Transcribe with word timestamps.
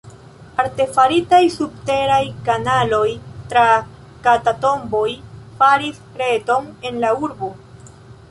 Artefaritaj 0.61 1.41
subteraj 1.55 2.21
kanaloj 2.47 3.11
tra 3.51 3.65
katakomboj 4.29 5.05
faris 5.59 6.01
reton 6.23 6.73
en 6.91 6.99
la 7.05 7.13
urbo. 7.29 7.51